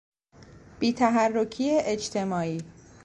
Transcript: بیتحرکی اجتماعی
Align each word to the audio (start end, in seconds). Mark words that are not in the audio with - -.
بیتحرکی 0.79 1.69
اجتماعی 1.83 2.61